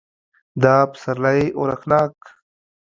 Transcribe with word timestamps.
دا 0.63 0.75
پسرلی 0.91 1.41
اورښتناک 1.57 2.15